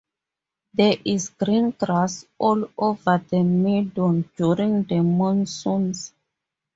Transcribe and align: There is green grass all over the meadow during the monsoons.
There 0.73 0.97
is 1.05 1.29
green 1.29 1.69
grass 1.79 2.25
all 2.39 2.71
over 2.75 3.23
the 3.29 3.43
meadow 3.43 4.23
during 4.35 4.81
the 4.85 5.01
monsoons. 5.03 6.11